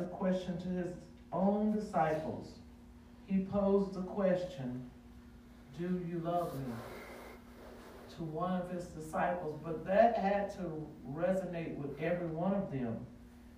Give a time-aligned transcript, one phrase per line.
[0.00, 0.94] a question to his
[1.32, 2.58] own disciples.
[3.26, 4.88] He posed the question,
[5.78, 6.74] Do you love me?
[8.16, 12.96] to one of his disciples, but that had to resonate with every one of them.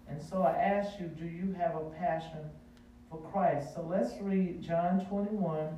[0.08, 2.50] And so I ask you, do you have a passion
[3.10, 3.74] for Christ?
[3.74, 5.68] So let's read John 21,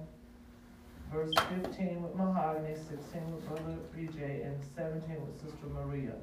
[1.13, 6.15] verse 15 with Mahogany, 16 with Brother BJ, and 17 with Sister Maria.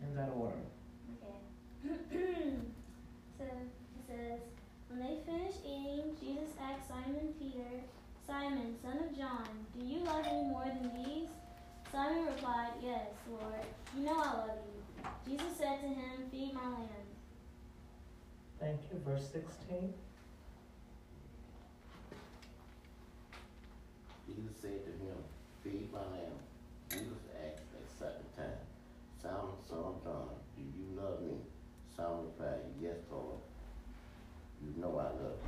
[0.00, 0.54] In that order.
[2.12, 2.54] Okay.
[3.38, 4.40] so it says,
[4.88, 7.86] When they finished eating, Jesus asked Simon Peter,
[8.26, 11.28] Simon, son of John, do you love me more than these?
[11.90, 13.64] Simon replied, Yes, Lord,
[13.96, 15.36] you know I love you.
[15.36, 17.18] Jesus said to him, Feed my lambs.
[18.60, 19.00] Thank you.
[19.06, 19.94] Verse 16.
[24.26, 25.16] Jesus said to him,
[25.62, 26.42] Feed my lambs.
[26.90, 28.60] Jesus asked a second time,
[29.22, 31.38] Simon, son of John, do you love me?
[31.96, 33.38] Simon replied, Yes, Lord.
[34.62, 35.38] You know I love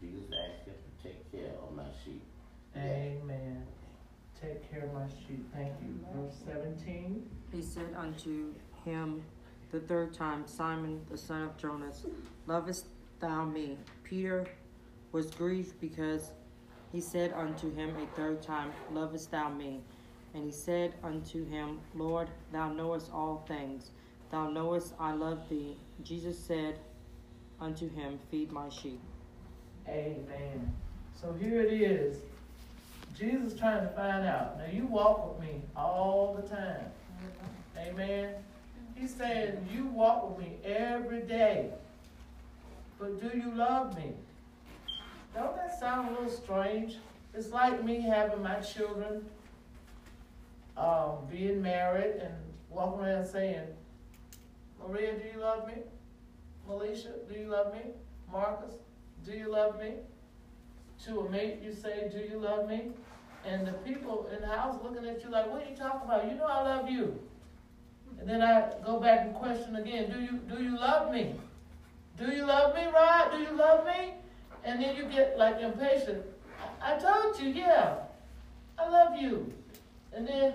[0.00, 0.08] you.
[0.08, 2.22] Jesus asked him to take care of my sheep.
[2.76, 3.64] Amen.
[4.40, 5.44] Take care of my sheep.
[5.54, 5.98] Thank you.
[6.14, 7.24] Verse 17.
[7.52, 8.52] He said unto
[8.84, 9.22] him
[9.70, 12.04] the third time, Simon the son of Jonas,
[12.46, 12.86] lovest
[13.20, 13.78] thou me?
[14.02, 14.46] Peter
[15.12, 16.32] was grieved because
[16.92, 19.80] he said unto him a third time, Lovest thou me?
[20.34, 23.90] And he said unto him, Lord, thou knowest all things.
[24.30, 25.76] Thou knowest I love thee.
[26.02, 26.78] Jesus said
[27.60, 29.00] unto him, Feed my sheep.
[29.88, 30.72] Amen.
[31.20, 32.18] So here it is.
[33.18, 34.58] Jesus trying to find out.
[34.58, 36.86] Now you walk with me all the time.
[37.78, 38.34] Amen.
[38.96, 41.70] He's saying you walk with me every day.
[42.98, 44.12] But do you love me?
[45.34, 46.96] Don't that sound a little strange?
[47.34, 49.24] It's like me having my children
[50.76, 52.34] um, being married and
[52.70, 53.66] walking around saying,
[54.80, 55.74] Maria, do you love me?
[56.68, 57.80] Melisha, do you love me?
[58.30, 58.74] Marcus,
[59.24, 59.94] do you love me?
[61.04, 62.90] To a mate, you say, Do you love me?
[63.46, 66.30] And the people in the house looking at you like, What are you talking about?
[66.30, 67.20] You know I love you.
[68.20, 71.34] And then I go back and question again, Do you do you love me?
[72.16, 73.32] Do you love me, Rod?
[73.32, 74.14] Do you love me?
[74.64, 76.24] And then you get like impatient.
[76.80, 77.96] I, I told you, yeah.
[78.78, 79.52] I love you.
[80.12, 80.54] And then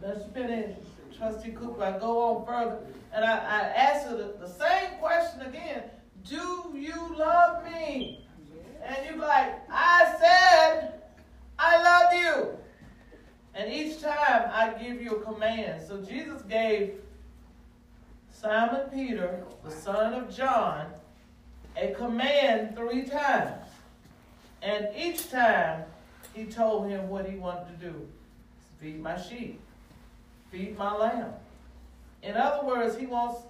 [0.00, 0.76] let's finish.
[1.16, 2.78] Trustee Cooper, I go on further.
[3.12, 5.82] And I, I ask her the, the same question again.
[6.26, 8.24] Do you love me?
[8.84, 10.94] And you're like, I said,
[11.58, 12.48] I love you.
[13.54, 15.82] And each time I give you a command.
[15.86, 16.94] So Jesus gave
[18.30, 20.86] Simon Peter, the son of John,
[21.76, 23.66] a command three times.
[24.62, 25.84] And each time
[26.34, 28.08] he told him what he wanted to do
[28.80, 29.60] feed my sheep,
[30.50, 31.32] feed my lamb.
[32.22, 33.42] In other words, he wants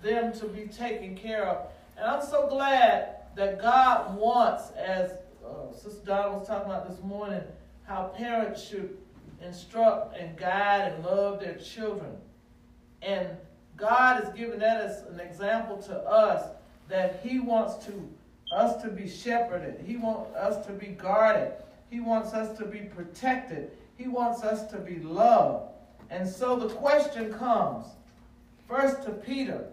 [0.00, 1.66] them to be taken care of.
[1.96, 5.12] And I'm so glad that God wants, as
[5.44, 7.42] uh, Sister Donna was talking about this morning,
[7.84, 8.96] how parents should
[9.42, 12.16] instruct and guide and love their children.
[13.02, 13.28] And
[13.76, 16.50] God has given that as an example to us
[16.88, 18.08] that He wants to
[18.54, 19.84] us to be shepherded.
[19.86, 21.52] He wants us to be guarded.
[21.88, 23.70] He wants us to be protected.
[23.96, 25.70] He wants us to be loved.
[26.10, 27.86] And so the question comes
[28.68, 29.66] first to Peter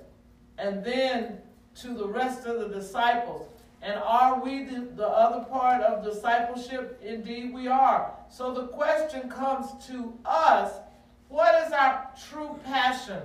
[0.57, 1.39] and then
[1.81, 3.47] to the rest of the disciples.
[3.81, 6.99] And are we the, the other part of discipleship?
[7.03, 8.13] Indeed, we are.
[8.29, 10.73] So the question comes to us
[11.29, 13.21] what is our true passion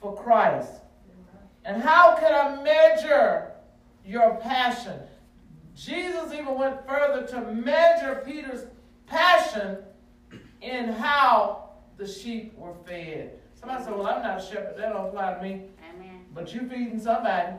[0.00, 0.70] for Christ?
[1.64, 3.52] And how can I measure
[4.04, 4.98] your passion?
[5.74, 8.66] Jesus even went further to measure Peter's
[9.06, 9.78] passion
[10.60, 13.38] in how the sheep were fed.
[13.54, 14.74] Somebody said, Well, I'm not a shepherd.
[14.76, 15.66] That don't apply to me.
[15.94, 16.24] Amen.
[16.34, 17.56] But you're feeding somebody.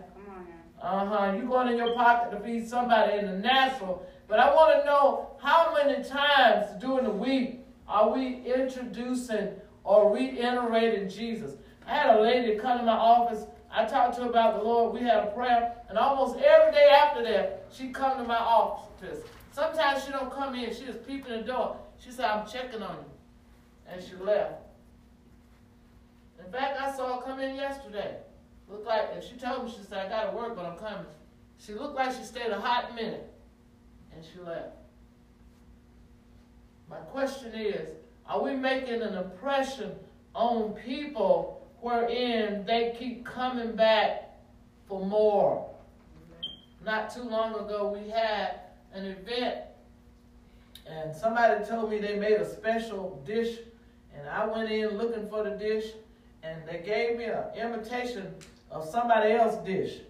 [0.83, 1.33] Uh-huh.
[1.37, 4.05] You going in your pocket to feed somebody in the natural.
[4.27, 9.49] But I want to know how many times during the week are we introducing
[9.85, 11.53] or reiterating Jesus?
[11.87, 13.45] I had a lady come to my office.
[13.71, 14.93] I talked to her about the Lord.
[14.93, 15.73] We had a prayer.
[15.87, 19.19] And almost every day after that, she come to my office.
[19.53, 20.73] Sometimes she don't come in.
[20.73, 21.77] She just peeping the door.
[21.97, 23.11] She said, I'm checking on you.
[23.87, 24.55] And she left.
[26.45, 28.17] In fact, I saw her come in yesterday.
[28.73, 31.05] Looked like, and she told me, she said, I gotta work, but I'm coming.
[31.59, 33.31] She looked like she stayed a hot minute.
[34.11, 34.69] And she left.
[36.89, 37.87] My question is,
[38.27, 39.91] are we making an impression
[40.33, 44.39] on people wherein they keep coming back
[44.87, 45.69] for more?
[46.83, 48.59] Not too long ago, we had
[48.91, 49.65] an event,
[50.87, 53.59] and somebody told me they made a special dish,
[54.17, 55.85] and I went in looking for the dish,
[56.43, 58.33] and they gave me an imitation
[58.69, 60.01] of somebody else's dish.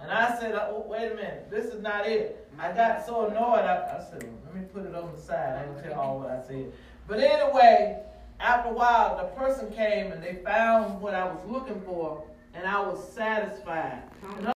[0.00, 2.48] And I said, oh, wait a minute, this is not it.
[2.58, 5.58] I got so annoyed, I, I said, let me put it on the side.
[5.58, 6.72] I didn't tell all what I said.
[7.06, 8.02] But anyway,
[8.40, 12.24] after a while, the person came and they found what I was looking for,
[12.54, 14.02] and I was satisfied.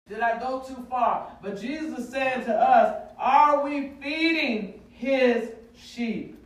[0.08, 1.30] Did I go too far?
[1.42, 6.38] But Jesus saying to us, are we feeding his sheep?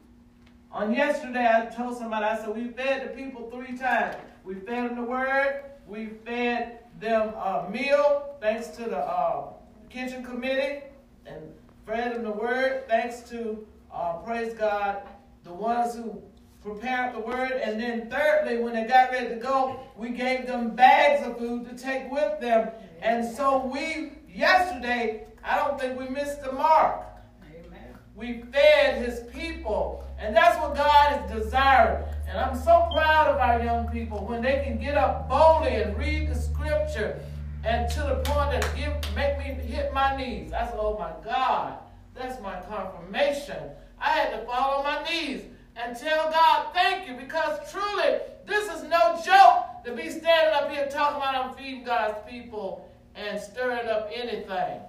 [0.72, 4.16] On yesterday, I told somebody, I said, we fed the people three times.
[4.48, 9.48] We fed them the word, we fed them a meal, thanks to the uh,
[9.90, 10.84] kitchen committee,
[11.26, 11.52] and
[11.86, 15.02] fed them the word, thanks to, uh, praise God,
[15.44, 16.22] the ones who
[16.62, 17.60] prepared the word.
[17.62, 21.68] And then thirdly, when they got ready to go, we gave them bags of food
[21.68, 22.70] to take with them.
[23.02, 27.04] And so we, yesterday, I don't think we missed the mark.
[27.44, 27.98] Amen.
[28.16, 30.06] We fed his people.
[30.18, 32.02] And that's what God is desiring.
[32.28, 35.96] And I'm so proud of our young people when they can get up boldly and
[35.96, 37.20] read the scripture
[37.64, 40.52] and to the point that give, make me hit my knees.
[40.52, 41.78] I said, oh my God,
[42.14, 43.56] that's my confirmation.
[43.98, 45.42] I had to fall on my knees
[45.76, 50.70] and tell God thank you because truly this is no joke to be standing up
[50.70, 54.80] here talking about I'm feeding God's people and stirring up anything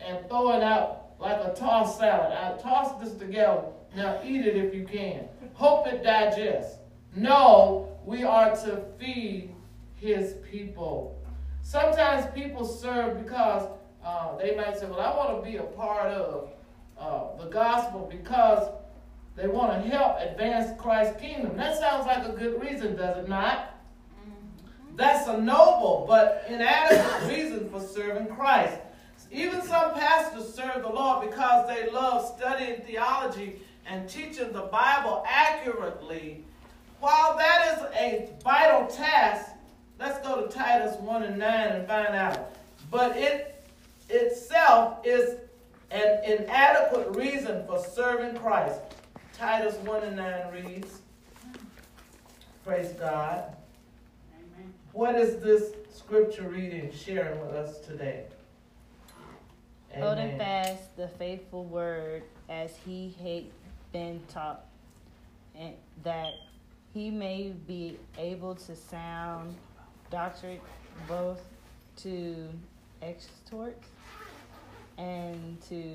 [0.00, 2.32] and throwing out like a tossed salad.
[2.32, 3.62] I toss this together.
[3.96, 5.28] Now eat it if you can.
[5.54, 6.78] Hope it digests.
[7.16, 9.54] No, we are to feed
[9.94, 11.16] his people.
[11.62, 13.68] Sometimes people serve because
[14.04, 16.50] uh, they might say, well, I want to be a part of
[16.98, 18.68] uh, the gospel because
[19.36, 21.56] they want to help advance Christ's kingdom.
[21.56, 23.76] That sounds like a good reason, does it not?
[24.20, 24.96] Mm-hmm.
[24.96, 28.78] That's a noble but inadequate reason for serving Christ.
[29.30, 35.24] Even some pastors serve the Lord because they love studying theology and teaching the Bible
[35.28, 36.44] accurately.
[37.00, 39.50] While that is a vital task,
[39.98, 42.54] let's go to Titus 1 and 9 and find out.
[42.90, 43.66] But it
[44.08, 45.38] itself is
[45.90, 48.80] an inadequate reason for serving Christ.
[49.36, 51.00] Titus 1 and 9 reads,
[52.64, 53.54] Praise God.
[54.32, 54.72] Amen.
[54.92, 58.24] What is this scripture reading sharing with us today?
[59.92, 60.02] Amen.
[60.02, 63.44] Holding fast the faithful word as he had
[63.94, 64.64] been taught,
[65.56, 66.32] and that
[66.92, 69.54] he may be able to sound
[70.10, 70.58] doctrine
[71.06, 71.40] both
[71.96, 72.48] to
[73.00, 73.78] extort
[74.98, 75.94] and to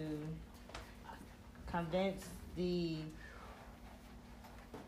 [1.69, 2.25] convince
[2.55, 2.95] the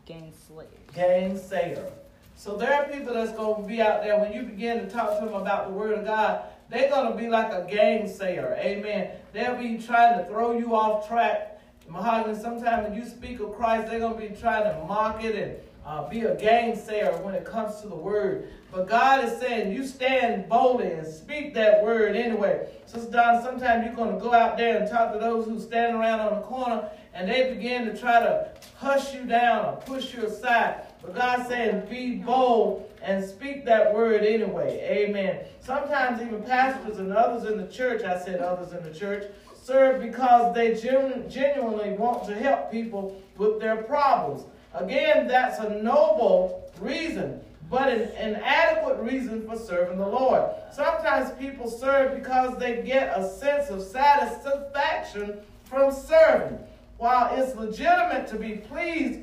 [0.08, 0.66] gainslayer.
[0.94, 1.90] Gainsayer.
[2.34, 5.18] So there are people that's going to be out there when you begin to talk
[5.18, 8.58] to them about the Word of God, they're going to be like a gainsayer.
[8.58, 9.10] Amen.
[9.34, 11.51] They'll be trying to throw you off track.
[11.88, 15.34] Mahogany, sometimes when you speak of Christ, they're going to be trying to mock it
[15.34, 18.48] and uh, be a gainsayer when it comes to the word.
[18.70, 22.68] But God is saying you stand boldly and speak that word anyway.
[22.86, 25.96] Sister Don, sometimes you're going to go out there and talk to those who stand
[25.96, 30.14] around on the corner and they begin to try to hush you down or push
[30.14, 30.86] you aside.
[31.02, 34.78] But God's saying be bold and speak that word anyway.
[34.88, 35.40] Amen.
[35.60, 39.30] Sometimes even pastors and others in the church, I said others in the church,
[39.62, 44.44] serve because they genu- genuinely want to help people with their problems.
[44.74, 50.50] Again, that's a noble reason, but an, an adequate reason for serving the Lord.
[50.72, 56.58] Sometimes people serve because they get a sense of satisfaction from serving.
[56.98, 59.20] While it's legitimate to be pleased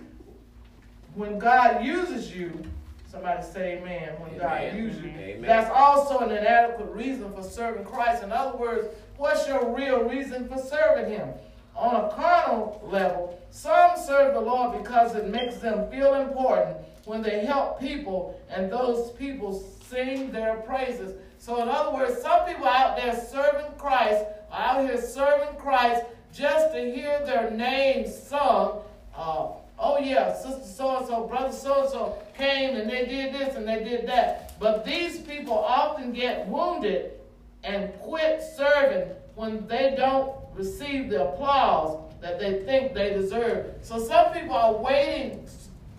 [1.15, 2.63] when God uses you,
[3.09, 4.39] somebody say amen, when amen.
[4.39, 5.41] God uses you, amen.
[5.41, 8.23] that's also an inadequate reason for serving Christ.
[8.23, 8.87] In other words,
[9.19, 11.29] what's your real reason for serving Him?
[11.75, 17.21] On a carnal level, some serve the Lord because it makes them feel important when
[17.21, 21.13] they help people and those people sing their praises.
[21.37, 26.73] So, in other words, some people out there serving Christ out here serving Christ just
[26.73, 28.81] to hear their names sung.
[29.15, 33.33] Uh, oh, yeah, sister so and so, brother so and so came and they did
[33.33, 34.59] this and they did that.
[34.59, 37.18] But these people often get wounded
[37.63, 43.73] and quit serving when they don't receive the applause that they think they deserve.
[43.81, 45.47] So some people are waiting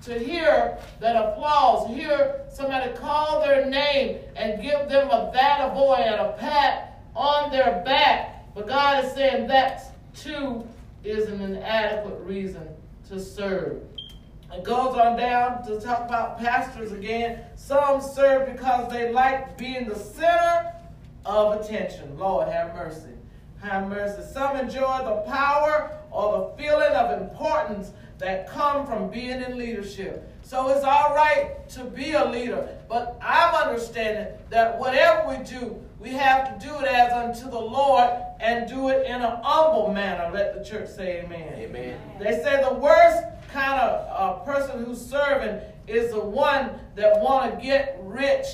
[0.02, 5.74] to hear that applause, hear somebody call their name and give them a that a
[5.74, 8.54] boy and a pat on their back.
[8.54, 10.66] But God is saying that too
[11.04, 12.66] is an inadequate reason
[13.08, 13.82] to serve.
[14.52, 17.44] It goes on down to talk about pastors again.
[17.54, 20.72] Some serve because they like being the center
[21.24, 22.18] of attention.
[22.18, 23.10] Lord, have mercy.
[23.62, 24.22] Have mercy.
[24.32, 30.26] Some enjoy the power or the feeling of importance that come from being in leadership.
[30.42, 32.68] So it's all right to be a leader.
[32.88, 37.60] But I'm understanding that whatever we do, we have to do it as unto the
[37.60, 38.10] Lord
[38.40, 40.30] and do it in an humble manner.
[40.32, 41.54] Let the church say amen.
[41.56, 42.00] Amen.
[42.18, 43.22] They say the worst
[43.52, 48.46] kind of uh, person who's serving is the one that want to get rich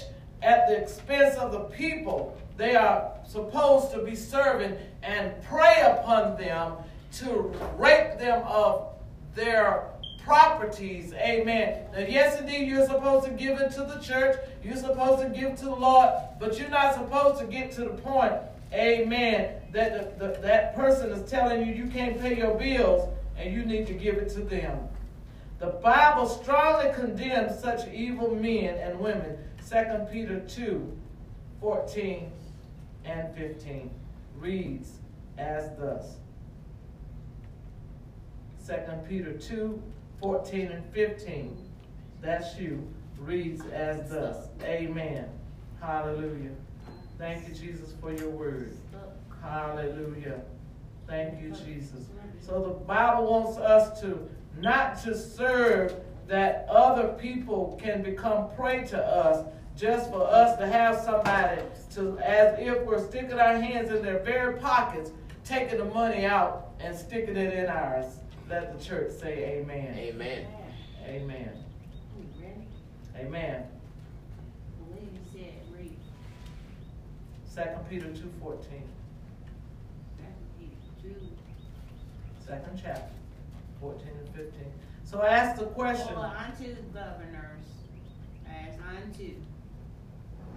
[0.43, 6.37] at the expense of the people they are supposed to be serving and prey upon
[6.37, 6.73] them
[7.13, 8.89] to rape them of
[9.35, 9.85] their
[10.25, 11.13] properties.
[11.15, 11.85] Amen.
[11.93, 14.37] Now, yes, indeed, you're supposed to give it to the church.
[14.65, 16.11] You're supposed to give to the Lord,
[16.41, 18.35] but you're not supposed to get to the point,
[18.73, 23.09] amen, that the, the, that person is telling you you can't pay your bills
[23.39, 24.89] and you need to give it to them.
[25.59, 29.39] The Bible strongly condemns such evil men and women.
[29.71, 30.99] 2 Peter 2
[31.61, 32.31] 14
[33.07, 33.91] and 15
[34.39, 34.99] reads
[35.39, 36.17] as thus.
[38.67, 38.75] 2
[39.09, 39.83] Peter 2
[40.21, 41.57] 14 and 15.
[42.23, 42.87] That's you.
[43.19, 44.49] Reads as thus.
[44.63, 45.29] Amen.
[45.81, 46.53] Hallelujah.
[47.19, 48.77] Thank you, Jesus, for your word.
[49.43, 50.41] Hallelujah.
[51.07, 52.07] Thank you, Jesus.
[52.41, 55.95] So the Bible wants us to not to serve
[56.27, 59.47] that other people can become prey to us,
[59.77, 61.61] just for us to have somebody
[61.95, 65.11] to, as if we're sticking our hands in their very pockets,
[65.45, 68.19] taking the money out and sticking it in ours.
[68.49, 69.95] Let the church say amen.
[69.99, 70.47] Amen.
[71.07, 71.51] Amen.
[73.19, 73.65] Amen.
[77.45, 78.83] Second Peter two fourteen.
[82.47, 83.15] Second chapter,
[83.81, 84.71] fourteen and fifteen.
[85.05, 86.15] So I ask the question.
[86.15, 87.65] For unto the governors
[88.47, 89.35] as unto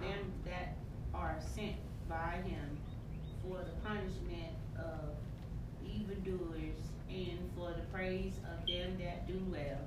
[0.00, 0.76] them that
[1.14, 1.76] are sent
[2.08, 2.78] by him
[3.42, 5.14] for the punishment of
[5.84, 6.76] evildoers
[7.10, 9.78] and for the praise of them that do well.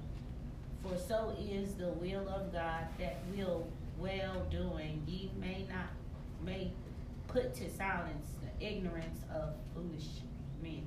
[0.84, 3.68] For so is the will of God that will
[3.98, 5.88] well doing ye may not
[6.44, 6.72] may
[7.28, 10.08] put to silence the ignorance of foolish
[10.62, 10.86] men.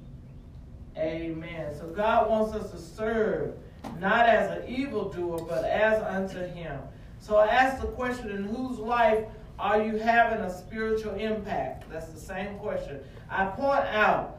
[0.96, 1.74] Amen.
[1.78, 3.54] So God wants us to serve
[3.98, 6.78] not as an evildoer, but as unto him.
[7.26, 9.24] So I ask the question in whose life
[9.58, 11.90] are you having a spiritual impact?
[11.90, 13.00] That's the same question.
[13.28, 14.38] I point out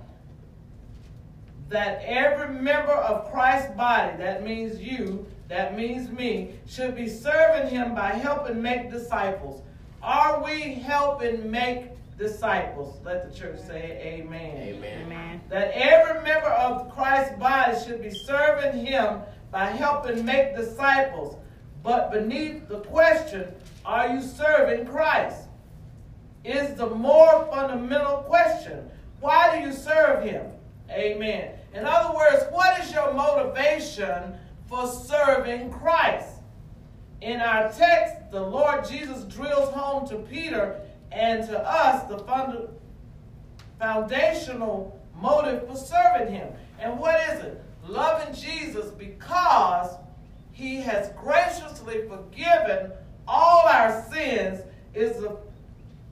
[1.67, 7.70] that every member of Christ's body, that means you, that means me, should be serving
[7.70, 9.62] him by helping make disciples.
[10.01, 13.00] Are we helping make disciples?
[13.03, 14.56] Let the church say amen.
[14.62, 15.01] Amen.
[15.06, 15.41] Amen.
[15.50, 19.20] That every member of Christ's body should be serving him
[19.51, 21.36] by helping make disciples.
[21.84, 23.54] But beneath the question,
[23.86, 25.44] are you serving Christ?
[26.44, 28.90] Is the more fundamental question.
[29.20, 30.46] Why do you serve him?
[30.90, 31.54] Amen.
[31.74, 34.34] In other words, what is your motivation
[34.68, 36.30] for serving Christ?
[37.22, 40.80] In our text, the Lord Jesus drills home to Peter
[41.12, 42.70] and to us the fund-
[43.80, 46.50] foundational motive for serving him.
[46.80, 47.64] And what is it?
[47.88, 49.96] Loving Jesus because
[50.58, 52.92] he has graciously forgiven
[53.28, 54.62] all our sins
[54.96, 55.38] is the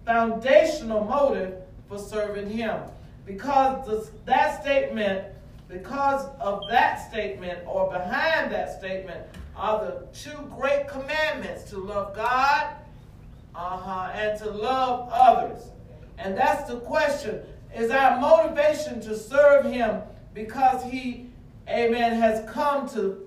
[0.05, 1.55] foundational motive
[1.89, 2.79] for serving him.
[3.25, 5.25] Because that statement,
[5.67, 9.25] because of that statement or behind that statement
[9.55, 12.67] are the two great commandments to love God
[13.55, 15.63] uh-huh, and to love others.
[16.19, 17.41] And that's the question.
[17.75, 20.01] Is our motivation to serve him
[20.35, 21.31] because he,
[21.67, 23.24] amen, has come to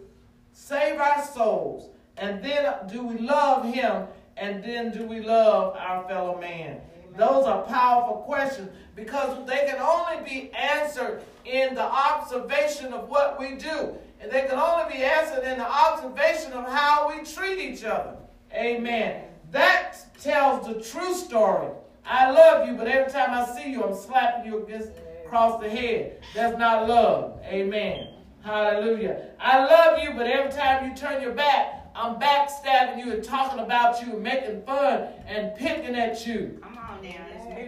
[0.59, 1.91] save our souls?
[2.17, 4.07] And then do we love him?
[4.37, 6.81] And then do we love our fellow man?
[7.17, 13.39] Those are powerful questions because they can only be answered in the observation of what
[13.39, 13.95] we do.
[14.21, 18.17] And they can only be answered in the observation of how we treat each other.
[18.53, 19.25] Amen.
[19.53, 21.71] That tells the true story.
[22.05, 24.91] I love you, but every time I see you, I'm slapping you against
[25.25, 26.21] across the head.
[26.35, 27.41] That's not love.
[27.45, 28.18] Amen.
[28.49, 29.27] Hallelujah.
[29.39, 33.59] I love you, but every time you turn your back, I'm backstabbing you and talking
[33.59, 36.59] about you and making fun and picking at you.
[36.63, 37.27] Come on now.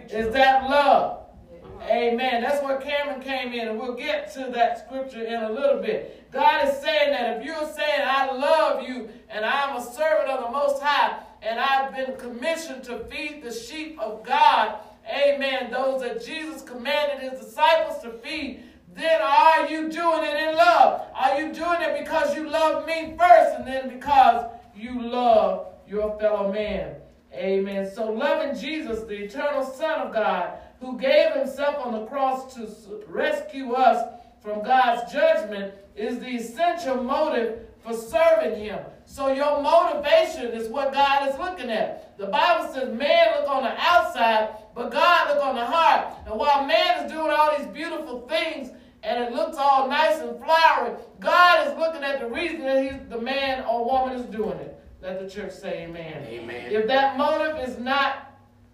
[0.09, 1.27] Is that love?
[1.63, 1.87] Uh-huh.
[1.87, 2.41] Amen.
[2.41, 6.31] That's where Cameron came in, and we'll get to that scripture in a little bit.
[6.31, 10.45] God is saying that if you're saying, I love you, and I'm a servant of
[10.45, 16.01] the Most High, and I've been commissioned to feed the sheep of God, amen, those
[16.01, 21.07] that Jesus commanded his disciples to feed, then are you doing it in love?
[21.15, 26.19] Are you doing it because you love me first, and then because you love your
[26.19, 26.95] fellow man?
[27.33, 27.89] Amen.
[27.93, 32.67] So loving Jesus, the eternal Son of God, who gave himself on the cross to
[33.07, 38.79] rescue us from God's judgment, is the essential motive for serving him.
[39.05, 42.17] So your motivation is what God is looking at.
[42.17, 46.13] The Bible says man look on the outside, but God look on the heart.
[46.25, 48.71] And while man is doing all these beautiful things
[49.03, 53.09] and it looks all nice and flowery, God is looking at the reason that he's,
[53.09, 54.77] the man or woman is doing it.
[55.01, 56.25] Let the church say amen.
[56.27, 56.71] Amen.
[56.71, 58.31] If that motive is not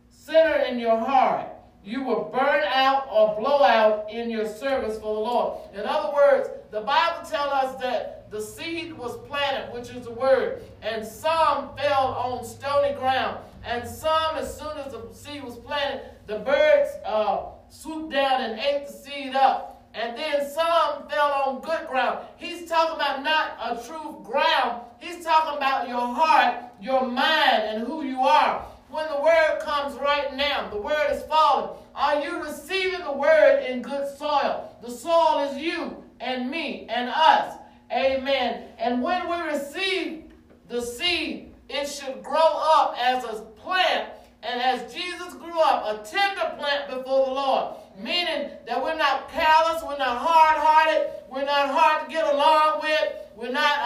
[0.09, 1.47] centered in your heart,
[1.83, 5.59] you will burn out or blow out in your service for the Lord.
[5.73, 10.11] In other words, the Bible tells us that the seed was planted, which is the
[10.11, 15.55] word, and some fell on stony ground, and some, as soon as the seed was
[15.57, 19.76] planted, the birds uh, swooped down and ate the seed up.
[19.97, 22.25] And then some fell on good ground.
[22.37, 24.83] He's talking about not a true ground.
[24.99, 29.95] He's talking about your heart, your mind, and who you are when the word comes
[29.95, 31.77] right now, the word is falling.
[31.93, 34.75] Are you receiving the word in good soil?
[34.81, 37.57] The soil is you and me and us.
[37.91, 38.65] Amen.
[38.79, 40.23] And when we receive
[40.69, 44.09] the seed, it should grow up as a plant.
[44.43, 47.75] And as Jesus grew up, a tender plant before the Lord.
[47.99, 52.81] Meaning that we're not callous, we're not hard hearted, we're not hard to get along
[52.81, 53.79] with, we're not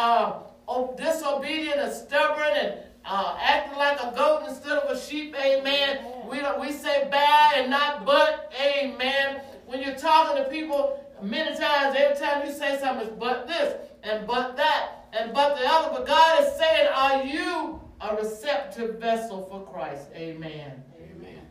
[0.68, 2.74] uh, disobedient and stubborn and
[3.06, 6.00] uh, acting like a goat instead of a sheep, amen.
[6.30, 9.42] We, we say bad and not but, amen.
[9.66, 13.76] When you're talking to people, many times, every time you say something, it's but this
[14.04, 15.90] and but that and but the other.
[15.92, 20.08] But God is saying, are you a receptive vessel for Christ?
[20.16, 20.84] Amen.
[21.00, 21.42] Amen.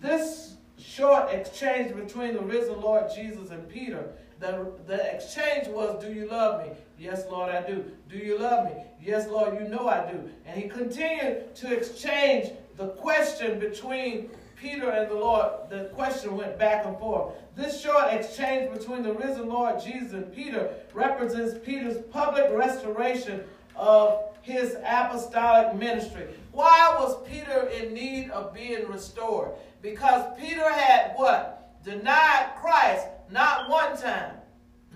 [0.00, 6.12] This short exchange between the risen Lord Jesus and Peter, the, the exchange was, Do
[6.12, 6.72] you love me?
[6.98, 7.84] Yes, Lord, I do.
[8.08, 8.72] Do you love me?
[9.02, 10.30] Yes, Lord, you know I do.
[10.46, 15.52] And he continued to exchange the question between Peter and the Lord.
[15.68, 17.34] The question went back and forth.
[17.54, 23.44] This short exchange between the risen Lord Jesus and Peter represents Peter's public restoration
[23.76, 26.26] of his apostolic ministry.
[26.52, 29.50] Why was Peter in need of being restored?
[29.82, 31.82] Because Peter had what?
[31.84, 34.34] Denied Christ not one time,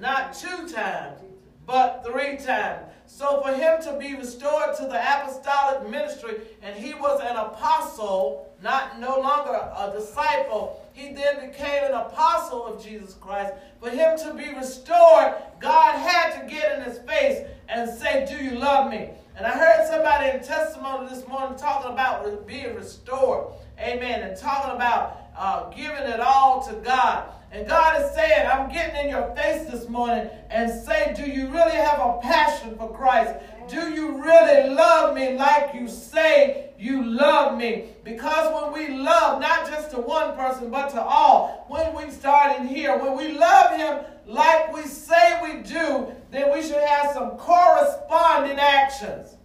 [0.01, 1.21] not two times,
[1.67, 2.87] but three times.
[3.07, 8.55] So for him to be restored to the apostolic ministry, and he was an apostle,
[8.63, 13.55] not no longer a disciple, he then became an apostle of Jesus Christ.
[13.81, 18.43] For him to be restored, God had to get in his face and say, Do
[18.43, 19.11] you love me?
[19.37, 23.55] And I heard somebody in testimony this morning talking about being restored.
[23.79, 24.23] Amen.
[24.23, 27.31] And talking about uh, giving it all to God.
[27.53, 31.49] And God is saying, I'm getting in your face this morning and say, Do you
[31.49, 33.35] really have a passion for Christ?
[33.69, 37.91] Do you really love me like you say you love me?
[38.05, 42.59] Because when we love, not just to one person, but to all, when we start
[42.59, 47.13] in here, when we love Him like we say we do, then we should have
[47.13, 49.37] some corresponding actions.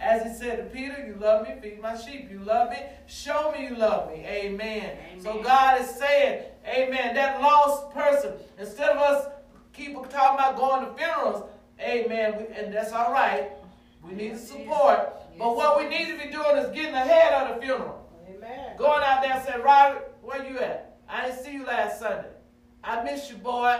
[0.00, 2.30] As he said to Peter, you love me, feed my sheep.
[2.30, 4.24] You love me, show me you love me.
[4.26, 4.96] Amen.
[5.12, 5.20] Amen.
[5.20, 9.26] So God is saying, Amen, that lost person, instead of us
[9.72, 11.44] keep talking about going to funerals,
[11.80, 13.50] Amen, we, and that's all right.
[14.04, 15.14] We need support.
[15.38, 18.08] But what we need to be doing is getting ahead of the funeral.
[18.28, 18.76] Amen.
[18.76, 20.98] Going out there and saying, Robert, where you at?
[21.08, 22.28] I didn't see you last Sunday.
[22.82, 23.78] I miss you, boy.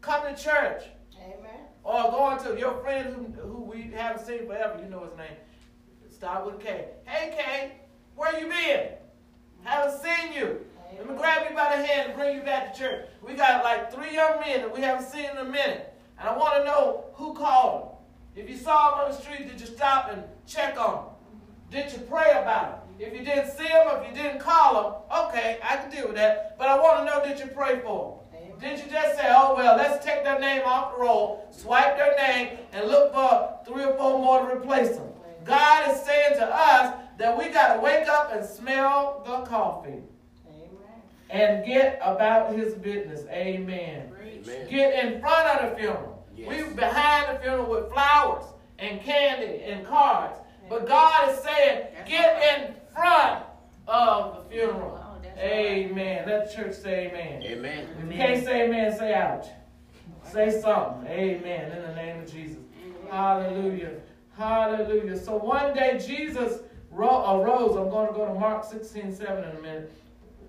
[0.00, 0.84] Come to church.
[1.18, 1.60] Amen.
[1.82, 5.36] Or going to your friend who, who we haven't seen forever, you know his name.
[6.10, 6.86] Start with K.
[7.04, 7.72] Hey, K,
[8.14, 8.88] where you been?
[9.64, 10.60] Haven't seen you.
[10.96, 13.06] Let me grab you by the hand and bring you back to church.
[13.22, 15.92] We got like three young men that we haven't seen in a minute.
[16.18, 17.95] And I want to know who called them.
[18.36, 21.04] If you saw them on the street, did you stop and check on them?
[21.70, 22.94] Did you pray about them?
[22.98, 24.74] If you didn't see them, if you didn't call
[25.10, 26.58] them, okay, I can deal with that.
[26.58, 28.58] But I want to know, did you pray for them?
[28.60, 32.14] Did you just say, oh, well, let's take their name off the roll, swipe their
[32.16, 35.08] name, and look for three or four more to replace them?
[35.44, 40.02] God is saying to us that we got to wake up and smell the coffee
[41.30, 43.26] and get about his business.
[43.30, 44.12] Amen.
[44.20, 44.68] Amen.
[44.70, 46.15] Get in front of the funeral.
[46.36, 46.48] Yes.
[46.48, 48.44] We behind the funeral with flowers
[48.78, 50.38] and candy and cards.
[50.68, 53.44] But God is saying, get in front
[53.88, 55.00] of the funeral.
[55.02, 56.24] Oh, amen.
[56.26, 57.42] Let the church say amen.
[57.42, 57.88] Amen.
[57.98, 59.46] If you can't say amen, say ouch.
[60.24, 61.06] Say something.
[61.08, 61.72] Amen.
[61.72, 62.58] In the name of Jesus.
[63.10, 63.92] Hallelujah.
[64.36, 65.16] Hallelujah.
[65.18, 66.60] So one day Jesus
[66.92, 67.76] arose.
[67.76, 69.92] I'm going to go to Mark 16, 7 in a minute.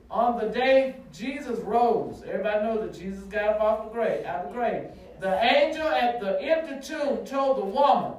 [0.09, 4.45] On the day Jesus rose, everybody knows that Jesus got up off the grave, out
[4.45, 4.85] of the grave.
[5.19, 8.13] The angel at the empty tomb told the woman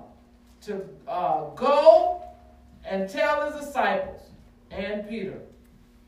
[0.62, 2.22] to uh, go
[2.84, 4.20] and tell his disciples
[4.70, 5.40] and Peter.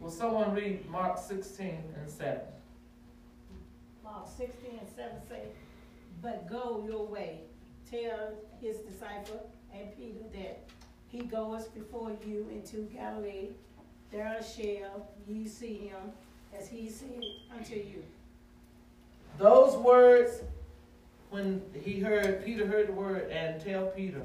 [0.01, 2.41] Will someone read Mark 16 and 7?
[4.03, 5.43] Mark 16 and 7 say,
[6.23, 7.41] But go your way,
[7.89, 10.65] tell his disciple and Peter that
[11.07, 13.51] he goes before you into Galilee.
[14.11, 16.13] There shall ye see him
[16.59, 17.23] as he said
[17.55, 18.03] unto you.
[19.39, 20.43] Those words,
[21.31, 24.23] when he heard, Peter heard the word, and tell Peter,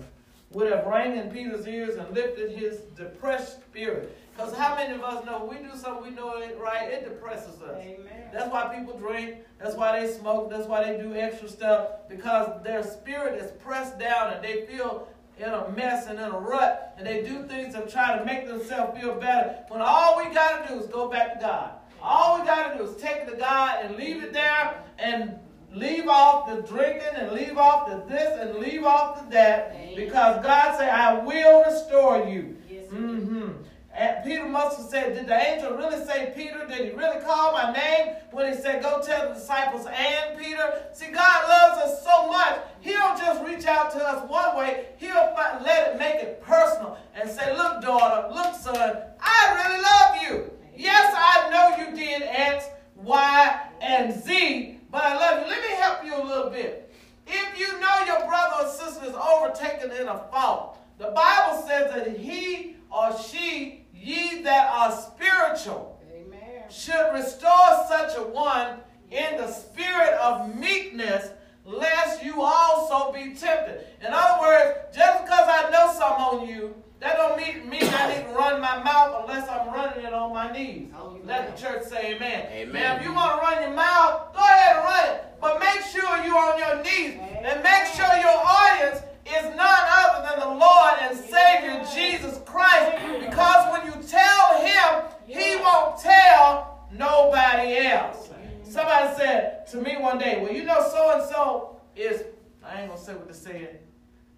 [0.52, 4.18] would have rang in Peter's ears and lifted his depressed spirit.
[4.36, 7.62] Because how many of us know we do something we know it right, it depresses
[7.62, 7.78] us.
[7.80, 8.30] Amen.
[8.34, 9.38] That's why people drink.
[9.60, 10.50] That's why they smoke.
[10.50, 15.08] That's why they do extra stuff because their spirit is pressed down and they feel
[15.38, 18.48] in a mess and in a rut and they do things to try to make
[18.48, 19.58] themselves feel better.
[19.70, 21.72] When all we got to do is go back to God.
[22.02, 25.40] All we got to do is take it to God and leave it there and
[25.76, 30.44] leave off the drinking and leave off the this and leave off the that because
[30.44, 32.58] God said, I will restore you.
[32.70, 33.50] Yes, Mm-hmm.
[33.98, 36.68] And Peter must have said, Did the angel really say Peter?
[36.68, 40.84] Did he really call my name when he said, Go tell the disciples and Peter?
[40.94, 44.88] See, God loves us so much, He don't just reach out to us one way,
[44.98, 50.24] He'll let it make it personal and say, Look, daughter, look, son, I really love
[50.24, 50.52] you.
[50.76, 52.66] Yes, I know you did X,
[52.98, 55.50] Y, and Z, but I love you.
[55.50, 56.94] Let me help you a little bit.
[57.28, 61.94] If you know your brother or sister is overtaken in a fault, the Bible says
[61.94, 66.64] that he or she, ye that are spiritual, Amen.
[66.70, 68.80] should restore such a one
[69.12, 71.30] in the spirit of meekness,
[71.66, 73.86] lest you also be tempted.
[74.02, 78.16] In other words, just because I know something on you, that don't mean, mean I
[78.16, 80.88] need to run my mouth unless I'm running it on my knees.
[81.26, 82.48] Let the church say amen.
[82.52, 82.74] Amen.
[82.74, 85.24] Now, if you want to run your mouth, go ahead and run it.
[85.42, 87.20] But make sure you're on your knees.
[87.44, 92.96] And make sure your audience is none other than the Lord and Savior Jesus Christ.
[93.20, 98.30] Because when you tell him, he won't tell nobody else.
[98.64, 102.24] Somebody said to me one day, well, you know so and so is,
[102.64, 103.80] I ain't going to say what they said.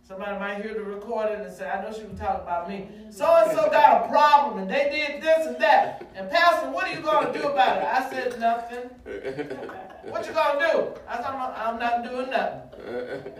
[0.04, 2.90] Somebody might hear the recording and say, I know she was talking about me.
[3.10, 6.06] So and so got a problem and they did this and that.
[6.16, 7.84] And Pastor, what are you going to do about it?
[7.86, 8.90] I said, nothing.
[10.08, 11.02] What you going to do?
[11.06, 12.62] I said, I'm, I'm not doing nothing.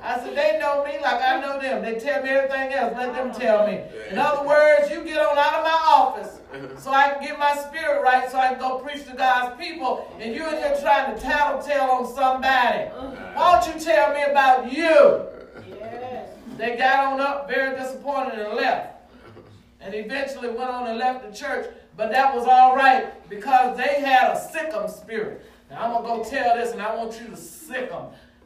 [0.04, 1.82] I said, they know me like I know them.
[1.82, 2.94] They tell me everything else.
[2.98, 3.84] Let them tell me.
[4.12, 6.40] In other words, you get on out of my office
[6.84, 10.14] so I can get my spirit right so I can go preach to God's people.
[10.20, 12.90] And you in here trying to tattletale on somebody.
[13.34, 15.37] Why don't you tell me about you?
[16.58, 16.72] Yes.
[16.72, 18.96] They got on up very disappointed and left.
[19.80, 21.68] And eventually went on and left the church.
[21.96, 25.46] But that was all right because they had a sick 'em spirit.
[25.70, 28.06] Now I'm going to go tell this and I want you to sick them.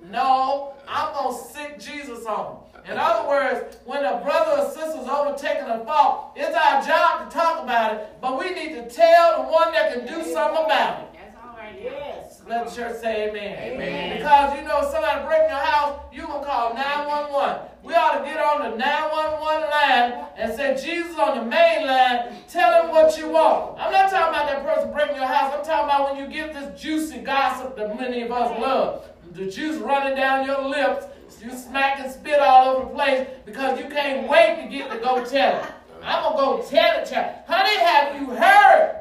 [0.10, 2.92] No, I'm going to sick Jesus on them.
[2.92, 7.36] In other words, when a brother or sister's overtaken a fault, it's our job to
[7.38, 11.02] talk about it, but we need to tell the one that can do something about
[11.02, 11.08] it.
[11.14, 11.80] That's all right.
[11.80, 12.21] Yes.
[12.52, 13.76] Let the church say amen.
[13.76, 14.18] Amen.
[14.18, 17.62] Because you know somebody break your house, you gonna call 911.
[17.82, 22.36] We ought to get on the 911 line and say, Jesus on the main line,
[22.50, 23.80] tell him what you want.
[23.80, 25.54] I'm not talking about that person breaking your house.
[25.58, 29.08] I'm talking about when you get this juicy gossip that many of us love.
[29.32, 31.06] The juice running down your lips,
[31.42, 34.98] you smack and spit all over the place because you can't wait to get to
[34.98, 35.72] go tell it.
[36.04, 37.34] I'm gonna go tell it, child.
[37.48, 39.01] Honey, have you heard?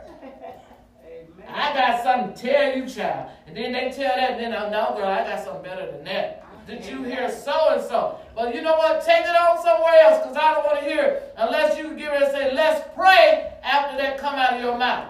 [1.54, 3.30] I got something to tell you, child.
[3.46, 6.04] And then they tell that, and then I know, girl, I got something better than
[6.04, 6.46] that.
[6.66, 8.18] Did you hear so and so?
[8.36, 9.04] But you know what?
[9.04, 12.12] Take it on somewhere else, because I don't want to hear it unless you give
[12.12, 15.08] it and say, let's pray after that come out of your mouth.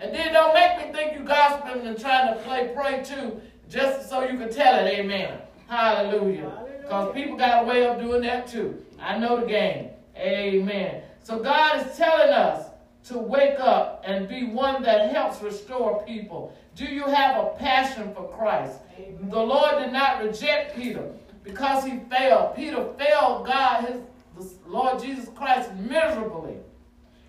[0.00, 4.08] And then don't make me think you gossiping and trying to play pray too, just
[4.08, 5.38] so you can tell it, amen.
[5.68, 6.66] Hallelujah.
[6.80, 8.84] Because people got a way of doing that too.
[9.00, 9.90] I know the game.
[10.16, 11.02] Amen.
[11.22, 12.66] So God is telling us
[13.08, 16.56] to wake up and be one that helps restore people.
[16.76, 18.78] Do you have a passion for Christ?
[19.22, 21.10] The Lord did not reject Peter
[21.42, 22.54] because he failed.
[22.54, 24.00] Peter failed God, his
[24.36, 26.56] the Lord Jesus Christ, miserably.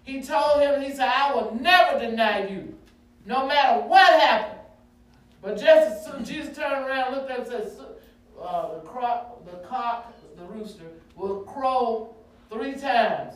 [0.03, 2.77] He told him, he said, I will never deny you,
[3.25, 4.59] no matter what happened.
[5.41, 7.86] But just as soon Jesus turned around, looked at him and said,
[8.41, 12.15] uh, the, croc, the cock, the rooster, will crow
[12.49, 13.36] three times,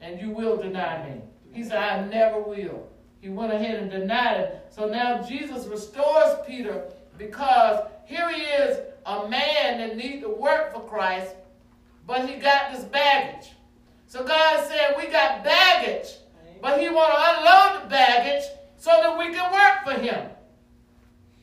[0.00, 1.20] and you will deny me.
[1.52, 2.88] He said, I never will.
[3.20, 4.66] He went ahead and denied it.
[4.70, 6.84] So now Jesus restores Peter
[7.16, 11.34] because here he is, a man that needs to work for Christ,
[12.06, 13.52] but he got this baggage.
[14.06, 16.08] So God said, we got baggage,
[16.60, 18.44] but he want to unload the baggage
[18.76, 20.30] so that we can work for him.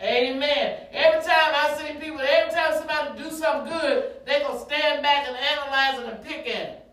[0.01, 0.87] Amen.
[0.91, 5.27] Every time I see people, every time somebody do something good, they gonna stand back
[5.27, 6.85] and analyze it and pick at it.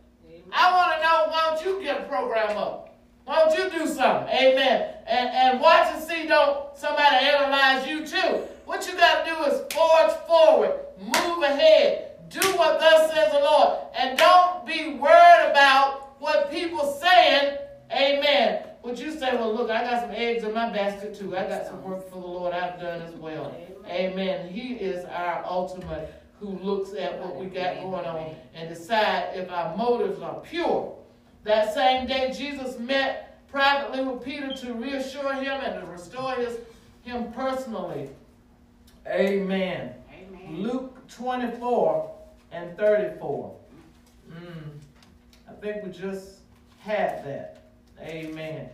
[0.53, 2.82] I want to know, why don't you get a program up?
[3.25, 4.29] Why don't you do something?
[4.35, 4.95] Amen.
[5.07, 8.43] And, and watch and see, don't somebody analyze you too.
[8.65, 13.41] What you got to do is forge forward, move ahead, Do what thus says the
[13.41, 13.79] Lord.
[13.95, 17.59] And don't be worried about what people saying.
[17.93, 18.65] Amen.
[18.83, 21.37] Would you say, well, look, I got some eggs in my basket too.
[21.37, 23.55] I got some work for the Lord I've done as well.
[23.87, 24.49] Amen.
[24.49, 29.51] He is our ultimate who looks at what we got going on and decide if
[29.51, 30.97] our motives are pure.
[31.45, 36.59] That same day, Jesus met privately with Peter to reassure him and to restore his,
[37.03, 38.09] him personally.
[39.07, 39.93] Amen.
[40.13, 40.63] Amen.
[40.63, 42.11] Luke 24
[42.53, 43.57] and 34.
[44.31, 44.37] Mm,
[45.49, 46.39] I think we just
[46.79, 47.65] had that.
[48.01, 48.69] Amen.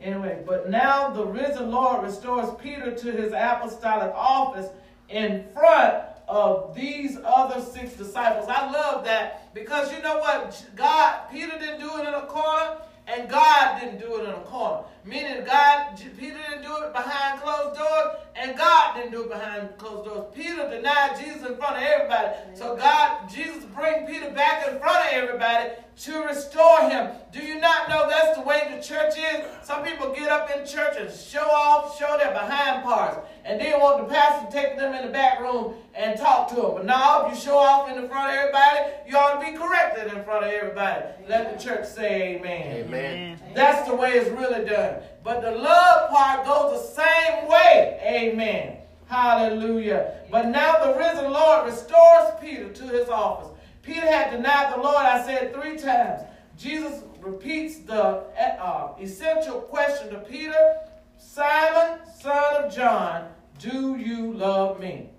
[0.00, 4.68] Anyway, but now the risen Lord restores Peter to his apostolic office
[5.08, 8.46] in front of these other six disciples.
[8.48, 10.64] I love that because you know what?
[10.74, 12.78] God, Peter didn't do it in a corner.
[13.06, 14.84] And God didn't do it in a corner.
[15.04, 19.76] Meaning God, Peter didn't do it behind closed doors, and God didn't do it behind
[19.76, 20.32] closed doors.
[20.32, 22.28] Peter denied Jesus in front of everybody.
[22.54, 25.70] So God, Jesus bring Peter back in front of everybody
[26.04, 27.10] to restore him.
[27.32, 29.44] Do you not know that's the way the church is?
[29.62, 33.80] Some people get up in church and show off, show their behind parts, and then
[33.80, 36.70] want the pastor to take them in the back room and talk to them.
[36.74, 39.56] But now, if you show off in the front of everybody, you ought to be
[39.56, 41.04] corrected in front of everybody.
[41.28, 42.86] Let the church say amen.
[42.86, 43.40] Amen.
[43.54, 44.91] That's the way it's really done.
[45.22, 48.00] But the love part goes the same way.
[48.02, 48.78] Amen.
[49.06, 50.14] Hallelujah.
[50.30, 53.48] But now the risen Lord restores Peter to his office.
[53.82, 56.22] Peter had denied the Lord, I said three times.
[56.56, 58.24] Jesus repeats the
[58.60, 60.76] uh, essential question to Peter
[61.18, 63.28] Simon, son of John,
[63.58, 65.10] do you love me?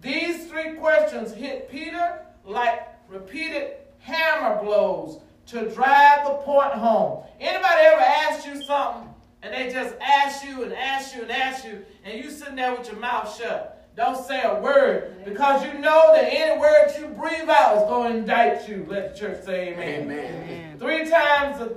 [0.00, 5.20] These three questions hit Peter like repeated hammer blows
[5.50, 7.24] to drive the point home.
[7.40, 9.08] Anybody ever asked you something
[9.42, 12.74] and they just ask you and ask you and ask you and you sitting there
[12.74, 13.76] with your mouth shut?
[13.96, 18.12] Don't say a word because you know that any word you breathe out is going
[18.12, 18.86] to indict you.
[18.88, 20.02] Let the church say amen.
[20.02, 20.78] Amen.
[20.78, 21.74] Three times, uh,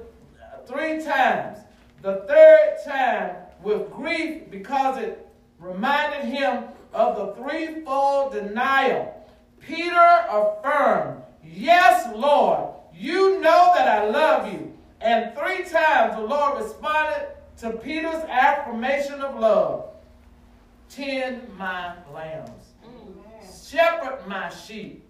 [0.68, 1.60] three times.
[2.04, 9.28] The third time with grief because it reminded him of the threefold denial.
[9.60, 14.74] Peter affirmed, Yes, Lord, you know that I love you.
[15.02, 17.28] And three times the Lord responded
[17.58, 19.90] to Peter's affirmation of love
[20.90, 22.74] Tend my lambs,
[23.68, 25.04] shepherd my sheep,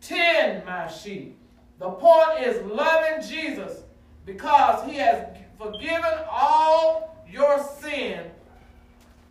[0.00, 1.36] tend my sheep.
[1.80, 3.82] The point is loving Jesus
[4.24, 5.26] because he has
[5.58, 8.30] forgiven all your sin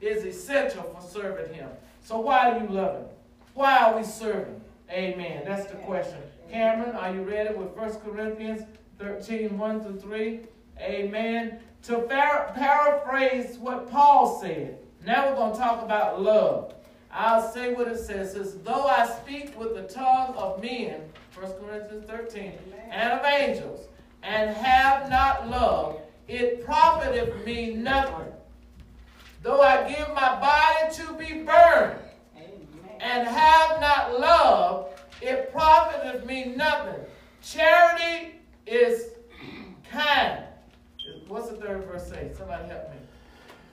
[0.01, 1.69] is essential for serving him.
[2.03, 3.05] So why do you love him?
[3.53, 4.59] Why are we serving?
[4.91, 5.43] Amen.
[5.45, 6.17] That's the question.
[6.49, 8.63] Cameron, are you ready with 1 Corinthians
[8.99, 10.39] 13, 1 through 3?
[10.79, 11.59] Amen.
[11.83, 16.73] To par- paraphrase what Paul said, now we're going to talk about love.
[17.11, 18.35] I'll say what it says.
[18.35, 21.01] It says, Though I speak with the tongue of men,
[21.35, 22.53] 1 Corinthians 13,
[22.91, 23.87] and of angels,
[24.23, 28.33] and have not love, it profiteth me nothing.
[29.43, 31.99] Though I give my body to be burned,
[32.99, 36.99] and have not love, it profiteth me nothing.
[37.41, 39.11] Charity is
[39.89, 40.43] kind.
[41.27, 42.31] What's the third verse say?
[42.37, 42.97] Somebody help me.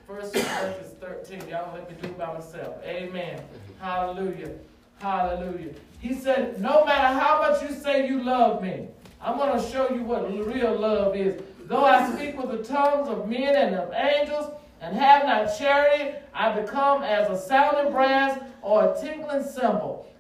[0.07, 1.48] First Corinthians 13.
[1.48, 2.83] Y'all let me do it by myself.
[2.85, 3.40] Amen.
[3.81, 4.50] Hallelujah.
[4.98, 5.72] Hallelujah.
[6.00, 8.88] He said, no matter how much you say you love me,
[9.20, 11.40] I'm going to show you what real love is.
[11.64, 16.16] Though I speak with the tongues of men and of angels and have not charity,
[16.35, 20.12] I become as a sounding brass or a tinkling cymbal.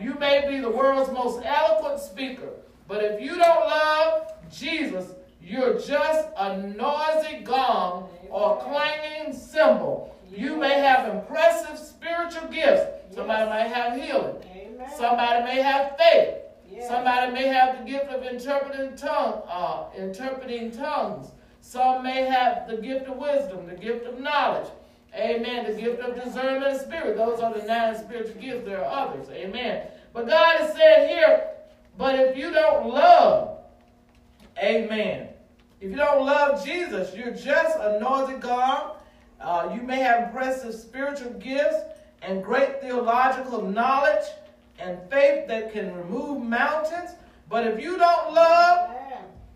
[0.00, 2.48] You may be the world's most eloquent speaker,
[2.88, 10.16] but if you don't love Jesus, you're just a noisy gong or clanging cymbal.
[10.30, 13.14] You may have impressive spiritual gifts.
[13.14, 14.36] Somebody might have healing.
[14.96, 16.36] Somebody may have faith.
[16.86, 21.32] Somebody may have the gift of interpreting tongue, uh, interpreting tongues.
[21.60, 24.68] Some may have the gift of wisdom, the gift of knowledge.
[25.14, 25.66] Amen.
[25.66, 27.16] The gift of discernment of spirit.
[27.16, 28.64] Those are the nine spiritual gifts.
[28.64, 29.28] There are others.
[29.30, 29.88] Amen.
[30.12, 31.48] But God has said here,
[31.98, 33.58] but if you don't love,
[34.58, 35.28] amen.
[35.80, 38.96] If you don't love Jesus, you're just a noisy gong.
[39.40, 41.76] Uh, you may have impressive spiritual gifts
[42.22, 44.24] and great theological knowledge
[44.78, 47.10] and faith that can remove mountains,
[47.48, 48.90] But if you don't love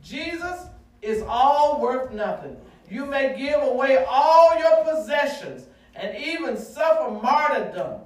[0.02, 0.66] Jesus,
[1.00, 2.56] it's all worth nothing.
[2.90, 8.00] You may give away all your possessions and even suffer martyrdom.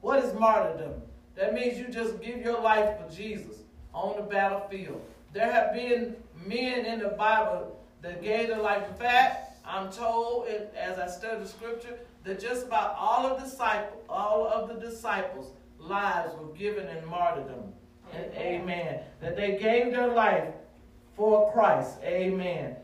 [0.00, 0.94] What is martyrdom?
[1.34, 3.58] That means you just give your life for Jesus
[3.92, 5.02] on the battlefield.
[5.32, 8.88] There have been men in the Bible that gave their life.
[8.88, 13.48] In fact, I'm told, as I study the scripture, that just about all of the
[13.48, 17.72] disciples, all of the disciples' lives were given in martyrdom.
[18.14, 19.00] Amen.
[19.20, 20.54] That they gave their life
[21.16, 21.98] for Christ.
[22.02, 22.76] Amen.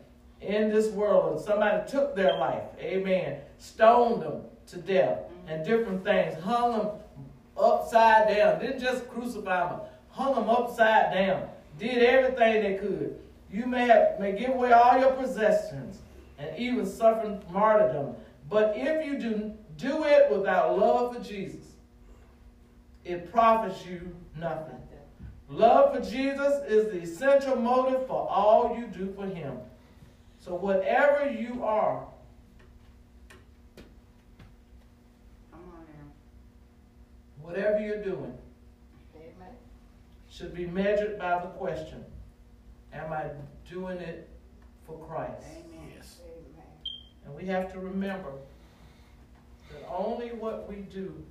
[0.43, 2.63] In this world, and somebody took their life.
[2.79, 3.39] Amen.
[3.57, 5.49] Stoned them to death mm-hmm.
[5.49, 6.41] and different things.
[6.43, 6.87] Hung them
[7.57, 8.59] upside down.
[8.59, 9.79] Didn't just crucify them.
[10.09, 11.47] Hung them upside down.
[11.79, 13.19] Did everything they could.
[13.51, 15.99] You may have may give away all your possessions
[16.37, 18.15] and even suffer martyrdom.
[18.49, 21.65] But if you do do it without love for Jesus,
[23.05, 24.77] it profits you nothing.
[25.49, 29.57] Love for Jesus is the essential motive for all you do for him.
[30.43, 32.05] So whatever you are,
[35.51, 36.11] Come on now.
[37.41, 38.37] whatever you're doing,
[39.15, 39.55] Amen.
[40.29, 42.03] should be measured by the question,
[42.91, 43.27] am I
[43.71, 44.27] doing it
[44.85, 45.45] for Christ?
[45.49, 45.91] Amen.
[45.95, 46.17] Yes.
[46.25, 46.65] Amen.
[47.25, 48.33] And we have to remember
[49.71, 51.23] that only what we do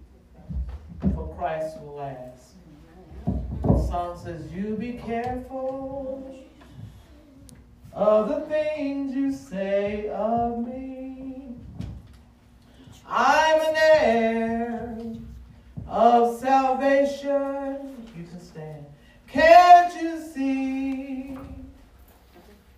[1.15, 2.55] for Christ will last.
[3.63, 6.35] The song says, You be careful
[7.95, 11.55] of the things you say of me.
[13.07, 14.99] I'm an heir
[15.87, 18.07] of salvation.
[18.17, 18.87] You can stand.
[19.29, 21.39] Can't you see?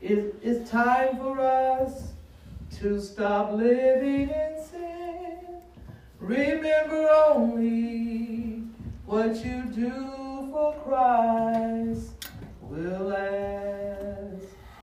[0.00, 2.08] It, it's time for us
[2.78, 5.38] to stop living in sin.
[6.18, 8.64] Remember only
[9.06, 12.28] what you do for Christ
[12.60, 14.53] will last.